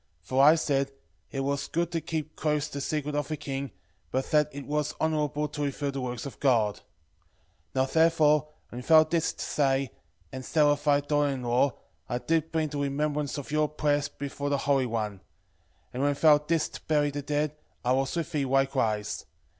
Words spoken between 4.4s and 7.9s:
it was honourable to reveal the works of God. 12:12 Now